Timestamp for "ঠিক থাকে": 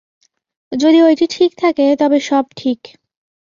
1.31-1.85